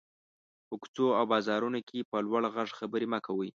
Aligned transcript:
په 0.67 0.73
کوڅو 0.81 1.07
او 1.17 1.25
بازارونو 1.31 1.79
کې 1.87 2.07
په 2.11 2.17
لوړ 2.25 2.41
غږ 2.55 2.69
خبري 2.79 3.07
مه 3.13 3.19
کوٸ. 3.25 3.49